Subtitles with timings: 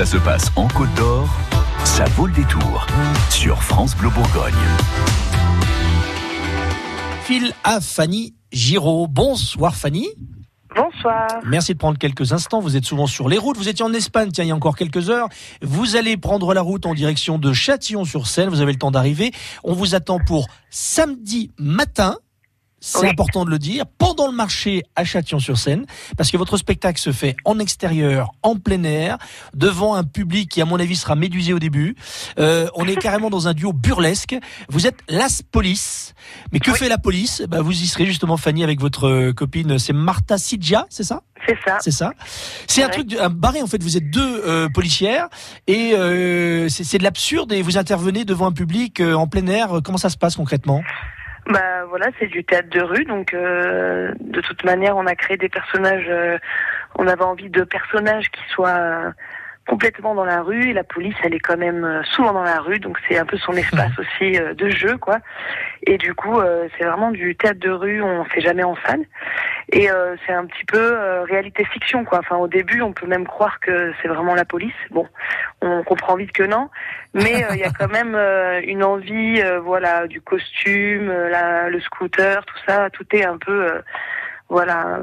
[0.00, 1.28] Ça se passe en Côte d'Or,
[1.84, 2.86] ça vaut le détour
[3.28, 4.54] sur France Bleu Bourgogne.
[7.24, 9.08] Fil à Fanny Giraud.
[9.08, 10.08] Bonsoir Fanny.
[10.74, 11.28] Bonsoir.
[11.44, 12.60] Merci de prendre quelques instants.
[12.60, 13.58] Vous êtes souvent sur les routes.
[13.58, 15.28] Vous étiez en Espagne, tiens, il y a encore quelques heures.
[15.60, 18.48] Vous allez prendre la route en direction de Châtillon-sur-Seine.
[18.48, 19.32] Vous avez le temps d'arriver.
[19.64, 22.16] On vous attend pour samedi matin
[22.80, 25.86] c'est important de le dire, pendant le marché à Châtillon-sur-Seine,
[26.16, 29.18] parce que votre spectacle se fait en extérieur, en plein air,
[29.54, 31.94] devant un public qui, à mon avis, sera médusé au début.
[32.38, 34.36] Euh, on est carrément dans un duo burlesque.
[34.68, 36.14] Vous êtes l'As Police.
[36.52, 37.42] Mais que fait la police?
[37.48, 41.22] Bah, Vous y serez justement, Fanny, avec votre euh, copine, c'est Martha Sidja, c'est ça?
[41.46, 41.78] C'est ça.
[41.80, 42.12] C'est ça.
[42.66, 43.82] C'est un truc, un barré en fait.
[43.82, 45.28] Vous êtes deux euh, policières
[45.66, 49.80] et euh, c'est de l'absurde et vous intervenez devant un public en plein air.
[49.82, 50.82] Comment ça se passe concrètement?
[51.46, 55.36] Bah voilà, c'est du théâtre de rue, donc euh, de toute manière, on a créé
[55.36, 56.06] des personnages.
[56.08, 56.38] Euh,
[56.96, 59.12] on avait envie de personnages qui soient
[59.70, 62.58] complètement dans la rue et la police elle est quand même euh, souvent dans la
[62.58, 65.18] rue donc c'est un peu son espace aussi euh, de jeu quoi
[65.86, 69.04] et du coup euh, c'est vraiment du théâtre de rue on fait jamais en salle
[69.72, 69.88] et
[70.26, 70.96] c'est un petit peu
[71.28, 72.18] réalité fiction quoi.
[72.18, 74.72] Enfin au début on peut même croire que c'est vraiment la police.
[74.90, 75.06] Bon
[75.62, 76.70] on comprend vite que non.
[77.14, 78.14] Mais il y a quand même
[78.64, 82.90] une envie voilà du costume la, le scooter tout ça.
[82.90, 83.70] Tout est un peu
[84.50, 84.98] voilà.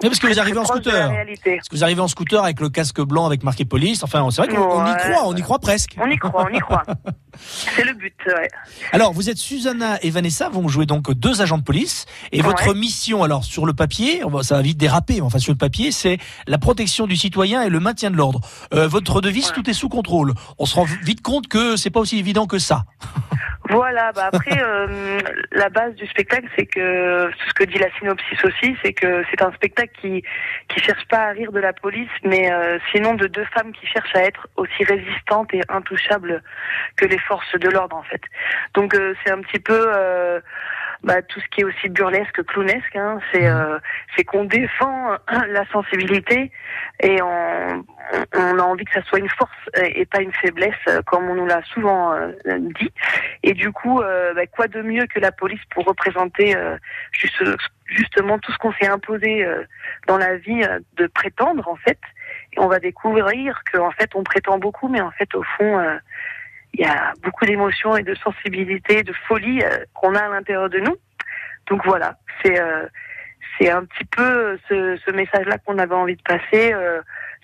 [0.00, 1.12] parce que vous arrivez en scooter.
[1.44, 4.02] Parce que vous arrivez en scooter avec le casque blanc avec marqué police.
[4.02, 5.96] Enfin, c'est vrai qu'on y croit, on y croit presque.
[6.00, 6.82] On y croit, on y croit.
[7.38, 8.14] c'est le but.
[8.26, 8.48] Ouais.
[8.92, 12.06] Alors, vous êtes Susanna et Vanessa, vont jouer donc deux agents de police.
[12.32, 15.58] Et votre mission, alors sur le papier, ça va vite déraper, mais enfin sur le
[15.58, 18.40] papier, c'est la protection du citoyen et le maintien de l'ordre.
[18.72, 20.32] Euh, votre devise, tout est sous contrôle.
[20.58, 22.84] On se rend vite compte que c'est pas aussi évident que ça.
[23.70, 25.20] Voilà, bah après, euh,
[25.52, 29.42] la base du spectacle, c'est que ce que dit la synopsis aussi, c'est que c'est
[29.42, 30.22] un spectacle qui
[30.68, 33.86] qui cherche pas à rire de la police, mais euh, sinon de deux femmes qui
[33.86, 36.42] cherchent à être aussi résistantes et intouchables
[36.96, 38.22] que les forces de l'ordre en fait.
[38.74, 39.88] Donc euh, c'est un petit peu
[41.02, 42.96] bah, tout ce qui est aussi burlesque, clownesque.
[42.96, 43.78] Hein, c'est euh,
[44.16, 45.16] c'est qu'on défend
[45.48, 46.50] la sensibilité
[47.02, 47.84] et on,
[48.34, 51.46] on a envie que ça soit une force et pas une faiblesse, comme on nous
[51.46, 52.32] l'a souvent euh,
[52.78, 52.92] dit.
[53.42, 56.56] Et du coup, euh, bah, quoi de mieux que la police pour représenter
[57.12, 57.42] juste,
[57.86, 59.46] justement tout ce qu'on s'est imposé
[60.06, 60.62] dans la vie
[60.96, 61.98] de prétendre en fait.
[62.52, 65.80] Et on va découvrir qu'en fait on prétend beaucoup, mais en fait au fond
[66.74, 70.70] il y a beaucoup d'émotions et de sensibilité, de folie euh, qu'on a à l'intérieur
[70.70, 70.96] de nous.
[71.68, 72.86] Donc voilà, c'est euh,
[73.58, 77.00] c'est un petit peu ce, ce message-là qu'on avait envie de passer euh,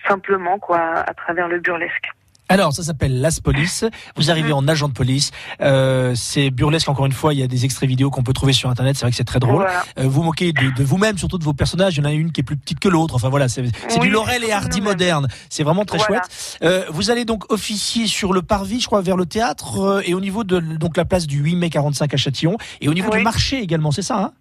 [0.06, 2.10] simplement quoi à travers le burlesque.
[2.48, 3.84] Alors, ça s'appelle Las Police.
[4.14, 5.32] Vous arrivez en agent de police.
[5.60, 7.34] Euh, c'est burlesque, encore une fois.
[7.34, 8.96] Il y a des extraits vidéo qu'on peut trouver sur Internet.
[8.96, 9.66] C'est vrai que c'est très drôle.
[9.98, 11.96] Euh, vous moquez de, vous-même, surtout de vos personnages.
[11.96, 13.16] Il y en a une qui est plus petite que l'autre.
[13.16, 13.62] Enfin voilà, c'est
[14.00, 15.26] du Laurel et Hardy moderne.
[15.50, 16.58] C'est vraiment très chouette.
[16.62, 20.14] Euh, vous allez donc officier sur le parvis, je crois, vers le théâtre euh, et
[20.14, 23.10] au niveau de donc la place du 8 mai 45 à Châtillon et au niveau
[23.10, 23.90] du marché également.
[23.90, 24.32] C'est ça hein?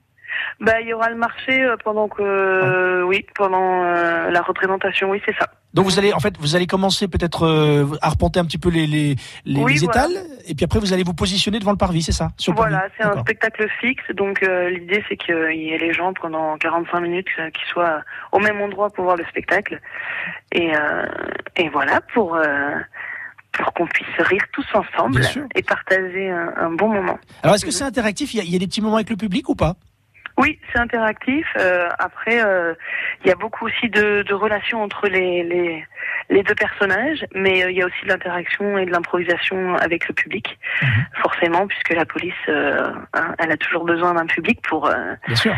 [0.60, 5.36] Bah, il y aura le marché euh, pendant que, oui, pendant la représentation, oui, c'est
[5.38, 5.50] ça.
[5.76, 8.70] Donc vous allez, en fait, vous allez commencer peut-être euh, à arpenter un petit peu
[8.70, 10.14] les les, les, étals,
[10.48, 13.20] et puis après vous allez vous positionner devant le parvis, c'est ça Voilà, c'est un
[13.20, 17.50] spectacle fixe, donc euh, l'idée c'est qu'il y ait les gens pendant 45 minutes euh,
[17.50, 19.82] qui soient au même endroit pour voir le spectacle,
[20.54, 20.72] et
[21.58, 22.40] et voilà pour
[23.52, 25.22] pour qu'on puisse rire tous ensemble
[25.56, 27.20] et partager un, bon moment.
[27.44, 28.34] Alors est-ce que c'est interactif?
[28.34, 29.76] Il y a des petits moments avec le public ou pas?
[30.38, 31.48] Oui, c'est interactif.
[31.58, 32.74] Euh, après, euh,
[33.24, 35.86] il y a beaucoup aussi de, de relations entre les, les,
[36.30, 40.08] les, deux personnages, mais euh, il y a aussi de l'interaction et de l'improvisation avec
[40.08, 41.06] le public, mhm.
[41.22, 44.90] forcément, puisque la police, hein, elle a toujours besoin d'un public pour.
[45.28, 45.56] Bien sûr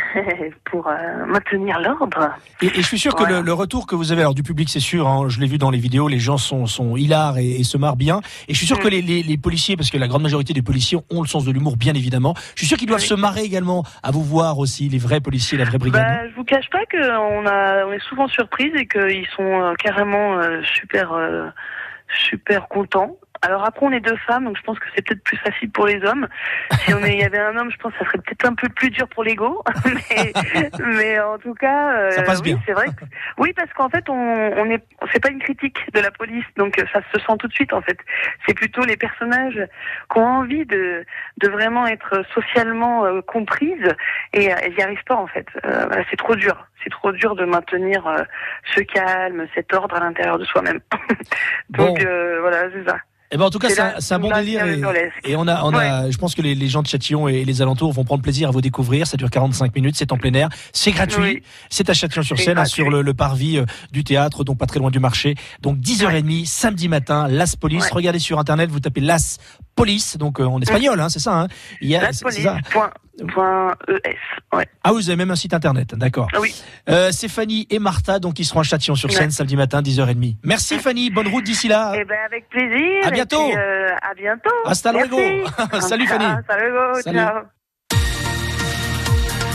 [0.64, 2.30] pour euh, maintenir l'ordre.
[2.60, 5.08] Et, je suis sûr que le, retour que vous avez alors du public, c'est sûr,
[5.08, 7.96] hein, je l'ai vu dans les vidéos, les gens sont, sont hilars et, se marrent
[7.96, 8.20] bien.
[8.48, 8.90] Et je suis sûr que mm.
[8.90, 11.76] les, les, policiers, parce que la grande majorité des policiers ont le sens de l'humour,
[11.76, 14.98] bien évidemment, je suis sûr qu'ils doivent se marrer également à vous voir aussi, les
[14.98, 16.02] vrais policiers, la vraie brigade.
[16.02, 19.74] Bah, je vous cache pas qu'on a, on est souvent surprise et qu'ils sont euh,
[19.74, 21.12] carrément euh, super,
[22.08, 23.16] super contents.
[23.44, 25.86] Alors après, on est deux femmes, donc je pense que c'est peut-être plus facile pour
[25.86, 26.28] les hommes.
[26.84, 28.68] Si on il y avait un homme, je pense que ça serait peut-être un peu
[28.68, 29.64] plus dur pour l'ego.
[29.84, 30.32] mais,
[30.78, 32.56] mais, en tout cas, euh, ça passe bien.
[32.64, 32.86] c'est vrai.
[33.38, 36.80] oui, parce qu'en fait, on, on est, c'est pas une critique de la police, donc
[36.92, 37.72] ça se sent tout de suite.
[37.72, 37.98] En fait,
[38.46, 39.60] c'est plutôt les personnages
[40.12, 41.04] qui ont envie de,
[41.38, 43.92] de vraiment être socialement euh, comprises
[44.34, 45.46] et elles n'y arrivent pas en fait.
[45.64, 46.68] Euh, c'est trop dur.
[46.84, 48.04] C'est trop dur de maintenir
[48.74, 50.80] ce calme, cet ordre à l'intérieur de soi-même.
[51.70, 52.98] donc voilà, c'est ça.
[53.34, 53.68] Eh ben en tout cas,
[53.98, 54.66] C'est un, bon délire
[55.24, 57.62] et, on a, on a, je pense que les, les gens de Châtillon et les
[57.62, 59.06] alentours vont prendre plaisir à vous découvrir.
[59.06, 61.22] Ça dure 45 minutes, c'est en plein air, c'est gratuit.
[61.22, 61.42] Oui.
[61.70, 64.90] C'est à Châtillon-sur-Seine, hein, sur le, le parvis euh, du théâtre, donc pas très loin
[64.90, 65.34] du marché.
[65.62, 67.84] Donc 10h30, samedi matin, Las Police.
[67.84, 67.90] Ouais.
[67.92, 69.38] Regardez sur internet, vous tapez Las
[69.74, 71.40] Police, donc euh, en espagnol, hein, c'est ça.
[71.40, 71.48] Hein.
[71.80, 72.42] Il y a, La c'est- police.
[72.42, 72.58] ça.
[72.70, 74.56] Point, point ES.
[74.56, 74.66] Ouais.
[74.84, 76.28] Ah, vous avez même un site internet, d'accord.
[76.34, 76.54] Ah oui.
[76.88, 79.30] Euh, c'est Fanny et Martha, donc ils seront à Châtillon-sur-Seine Ouais.
[79.30, 80.36] samedi matin, 10h30.
[80.42, 81.92] Merci Fanny, bonne route d'ici là.
[81.94, 83.06] Eh ben avec plaisir.
[83.06, 83.48] À bientôt.
[83.48, 84.50] puis, euh, à bientôt.
[84.64, 85.18] Hasta luego.
[85.80, 86.24] Salut, Fanny.
[86.48, 87.00] Salut luego.
[87.02, 87.18] Salut.
[87.18, 87.42] Ciao.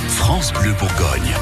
[0.07, 1.33] France Bleu Bourgogne.